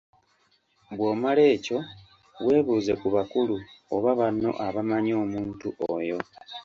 Bw'omala 0.95 1.43
ekyo, 1.55 1.79
weebuuze 2.43 2.93
ku 3.01 3.07
bakulu 3.15 3.55
oba 3.95 4.11
banno 4.19 4.51
abamannyi 4.65 5.11
omuntu 5.23 5.67
oyo. 5.95 6.17